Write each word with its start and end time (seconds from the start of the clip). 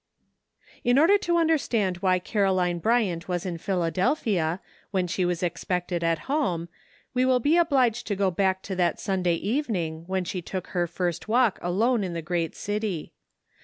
"In 0.83 0.97
order 0.97 1.15
to 1.19 1.37
understand 1.37 1.97
why 1.97 2.17
Caroline 2.17 2.79
Bryant 2.79 3.27
was 3.27 3.45
in 3.45 3.59
Philadelphia, 3.59 4.59
when 4.89 5.05
she 5.05 5.25
was 5.25 5.43
expected 5.43 6.03
at 6.03 6.25
home, 6.25 6.69
we 7.13 7.23
will 7.23 7.39
be 7.39 7.55
obliged 7.55 8.07
to 8.07 8.15
go 8.15 8.31
back 8.31 8.63
to 8.63 8.75
that 8.77 8.99
Sunday 8.99 9.35
evening 9.35 10.05
when 10.07 10.23
she 10.23 10.41
took 10.41 10.65
her 10.69 10.87
first 10.87 11.27
walk 11.27 11.59
alone 11.61 12.03
in 12.03 12.13
the 12.13 12.23
great 12.23 12.55
city. 12.55 13.13